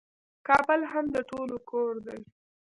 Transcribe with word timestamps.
کابل 0.47 0.81
هم 0.91 1.05
د 1.15 1.17
ټولو 1.29 1.55
کور 1.69 1.93
دی. 2.05 2.19